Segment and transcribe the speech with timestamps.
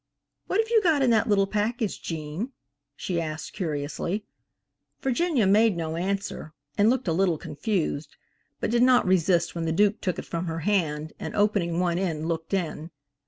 [0.47, 2.53] "What have you got in that little package, Gene?"
[2.95, 4.25] she asked curiously.
[4.99, 8.15] Virginia made no answer and looked a little confused,
[8.59, 11.99] but did not resist when the Duke took it from her hand, and opening one
[11.99, 12.89] end looked in.